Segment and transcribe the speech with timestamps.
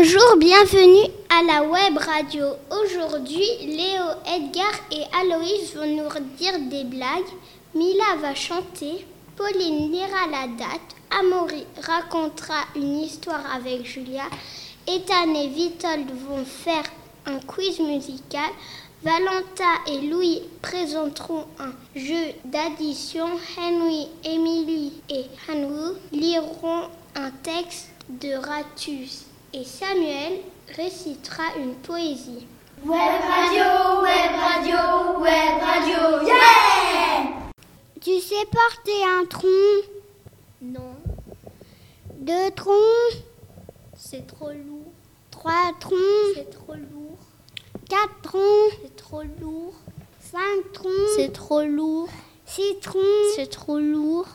[0.00, 2.44] Bonjour, bienvenue à la web radio.
[2.70, 7.32] Aujourd'hui, Léo, Edgar et Aloïs vont nous dire des blagues.
[7.74, 9.04] Mila va chanter.
[9.34, 10.94] Pauline lira la date.
[11.18, 14.26] Amaury racontera une histoire avec Julia.
[14.86, 16.84] Ethan et Vitold vont faire
[17.26, 18.52] un quiz musical.
[19.02, 23.26] Valentin et Louis présenteront un jeu d'addition.
[23.58, 26.84] Henry, Emily et Hanwu liront
[27.16, 30.40] un texte de Ratus et Samuel
[30.76, 32.46] récitera une poésie.
[32.84, 37.50] Web radio, web radio, web radio, yeah
[38.00, 39.48] Tu sais porter un tronc?
[40.62, 40.94] Non.
[42.14, 43.22] Deux troncs?
[43.96, 44.92] C'est trop lourd.
[45.30, 46.34] Trois troncs?
[46.34, 47.18] C'est trop lourd.
[47.88, 48.72] Quatre troncs?
[48.82, 49.74] C'est trop lourd.
[50.20, 50.92] Cinq troncs?
[51.16, 52.08] C'est trop lourd.
[52.46, 53.02] Six troncs?
[53.34, 54.26] C'est trop lourd.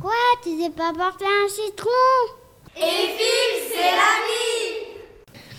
[0.00, 2.37] Quoi Tu sais pas porter un citron?
[2.80, 4.58] Et Phil, c'est l'ami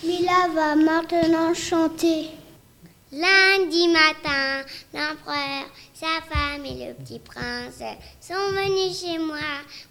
[0.03, 2.30] Mila va maintenant chanter.
[3.11, 7.84] Lundi matin, l'empereur, sa femme et le petit prince
[8.22, 9.36] sont venus chez moi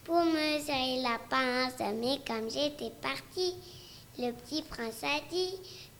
[0.05, 1.75] pour me serrer la pince.
[2.01, 3.57] Mais comme j'étais partie,
[4.19, 5.55] le petit prince a dit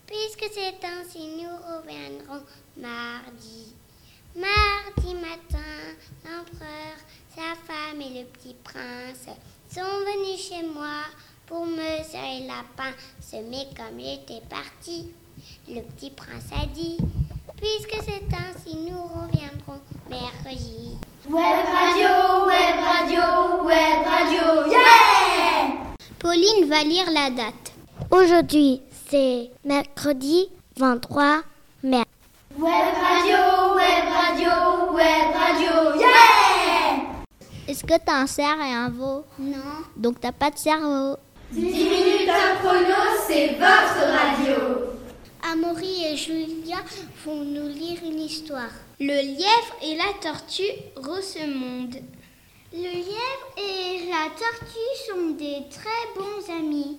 [0.07, 2.43] Puisque c'est ainsi, nous reviendrons
[2.79, 3.75] mardi.
[4.39, 5.59] Mardi matin,
[6.25, 6.95] l'empereur,
[7.35, 9.27] sa femme et le petit prince
[9.69, 11.03] sont venus chez moi
[11.47, 13.35] pour me serrer la pince.
[13.51, 15.13] Mais comme j'étais partie,
[15.69, 16.99] le petit prince a dit
[17.57, 20.97] Puisque c'est ainsi, nous reviendrons mercredi.
[21.29, 25.89] Web radio, web radio, web radio, yeah
[26.21, 27.73] Pauline va lire la date.
[28.13, 31.43] Aujourd'hui, c'est mercredi 23
[31.83, 32.05] mai.
[32.57, 33.58] Web radio,
[37.79, 39.25] Est-ce que t'as un cerf et un veau?
[39.39, 39.85] Non.
[39.97, 41.17] Donc t'as pas de cerveau.
[41.53, 44.89] 10 minutes un chrono, c'est votre radio
[45.53, 46.79] Amaury et Julia
[47.25, 48.73] vont nous lire une histoire.
[48.99, 50.65] Le lièvre et la tortue
[50.97, 51.99] Rosemonde.
[52.73, 56.99] Le lièvre et la tortue sont des très bons amis.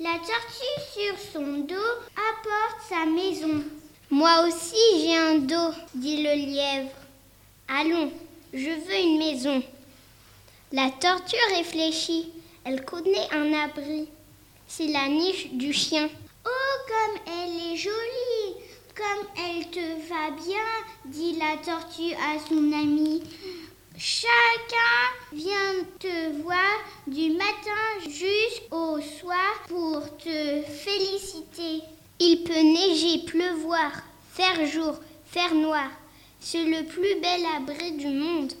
[0.00, 1.92] La tortue sur son dos
[2.30, 3.62] apporte sa maison.
[4.10, 6.88] Moi aussi j'ai un dos, dit le lièvre.
[7.68, 8.10] Allons,
[8.54, 9.62] je veux une maison.
[10.72, 12.32] La tortue réfléchit.
[12.64, 14.08] Elle connaît un abri.
[14.66, 16.08] C'est la niche du chien.
[16.44, 18.56] Oh, comme elle est jolie,
[18.96, 20.66] comme elle te va bien,
[21.04, 23.22] dit la tortue à son ami.
[23.96, 31.84] Chacun vient te voir du matin jusqu'au soir pour te féliciter.
[32.18, 33.92] Il peut neiger, pleuvoir,
[34.32, 34.96] faire jour,
[35.26, 35.90] faire noir.
[36.40, 38.52] C'est le plus bel abri du monde.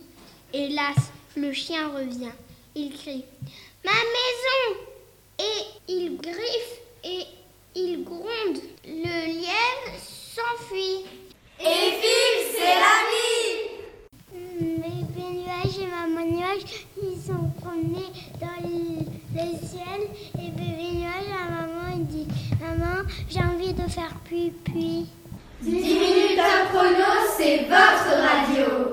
[0.52, 2.32] Hélas, le chien revient.
[2.74, 3.24] Il crie
[3.84, 4.80] Ma maison
[5.38, 7.26] Et il griffe et
[7.74, 8.58] il gronde.
[8.84, 11.04] Le lièvre s'enfuit.
[11.60, 13.76] Et Phil, c'est l'ami
[14.60, 20.08] Bébé nuage et maman nuage, ils sont promenés dans le, ciel.
[20.38, 22.28] Et bébé nuage à maman, il dit
[22.60, 25.06] Maman, j'ai envie de faire pipi.
[25.62, 28.85] 10 minutes un chrono, c'est votre radio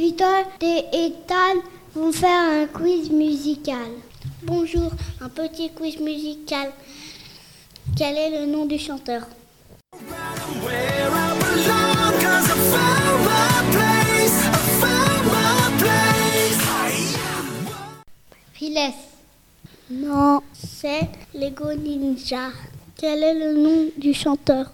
[0.00, 1.60] Victor et Ethan
[1.94, 3.90] vont faire un quiz musical.
[4.44, 4.90] Bonjour,
[5.20, 6.72] un petit quiz musical.
[7.98, 9.24] Quel est le nom du chanteur?
[18.58, 18.94] Riles.
[19.90, 22.48] Non, c'est Lego Ninja.
[22.98, 24.72] Quel est le nom du chanteur?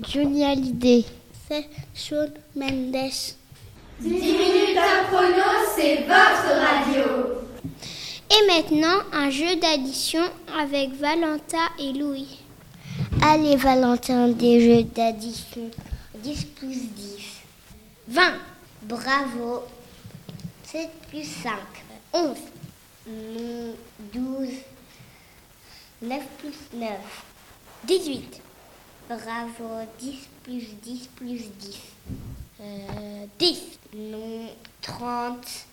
[0.00, 1.04] Johnny Hallyday.
[1.48, 2.96] C'est Shawn Mendes.
[4.00, 5.42] 10 minutes un chrono,
[5.74, 7.38] c'est votre radio
[8.30, 10.22] Et maintenant, un jeu d'addition
[10.58, 12.40] avec Valentin et Louis.
[13.22, 15.70] Allez, Valentin, des jeux d'addition.
[16.14, 17.16] 10 plus 10.
[18.08, 18.32] 20.
[18.82, 19.62] Bravo.
[20.64, 21.52] 7 plus 5.
[22.12, 22.36] 11.
[23.06, 23.72] Hmm,
[24.12, 24.48] 12.
[26.02, 26.90] 9 plus 9.
[27.84, 28.42] 18.
[29.08, 29.86] Bravo.
[30.00, 31.78] 10 plus 10 plus 10.
[32.60, 33.78] Euh, 10.
[33.94, 34.48] Non.
[34.82, 35.66] 30.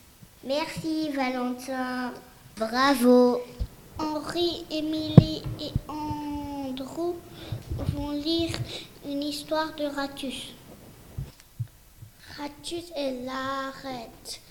[0.44, 2.14] Merci Valentin.
[2.58, 3.42] Bravo.
[3.98, 7.16] Henri, Émilie et Andrew
[7.96, 8.52] vont lire
[9.06, 10.54] une histoire de Ratus.
[12.38, 14.42] Ratus est l'arête.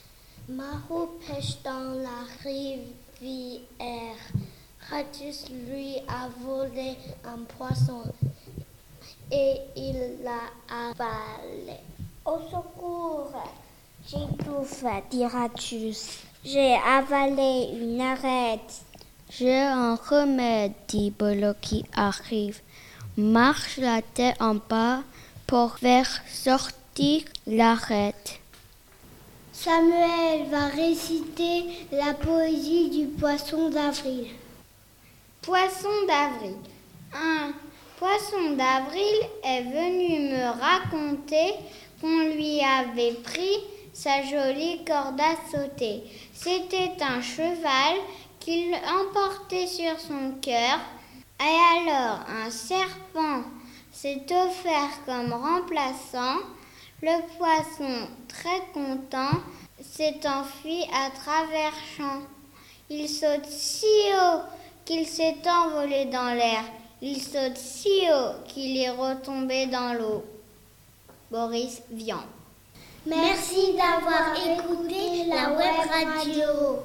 [0.49, 4.17] Marou pêche dans la rivière.
[4.91, 8.03] Ratus lui a volé un poisson
[9.33, 11.81] et il l'a avalé.
[12.25, 13.33] Au secours
[15.11, 16.19] dit Ratus.
[16.45, 18.83] J'ai avalé une arête.
[19.31, 22.61] J'ai un remède, dit Bolo qui arrive.
[23.17, 25.03] Marche la tête en bas
[25.47, 28.41] pour faire sortir l'arête.
[29.53, 34.27] Samuel va réciter la poésie du poisson d'avril.
[35.43, 36.57] Poisson d'avril.
[37.15, 37.53] Un
[38.03, 41.55] poisson d'avril est venu me raconter
[42.01, 43.59] qu'on lui avait pris
[43.93, 46.03] sa jolie corde à sauter.
[46.35, 47.95] C'était un cheval
[48.41, 50.81] qu'il emportait sur son cœur.
[51.39, 53.45] Et alors un serpent
[53.93, 56.41] s'est offert comme remplaçant.
[57.03, 59.39] Le poisson, très content,
[59.81, 62.23] s'est enfui à travers champs.
[62.91, 64.41] Il saute si haut
[64.85, 66.65] qu'il s'est envolé dans l'air.
[67.05, 70.25] Il saute si haut qu'il est retombé dans l'eau.
[71.33, 72.23] Boris Vian.
[73.05, 76.79] Merci d'avoir écouté la web radio.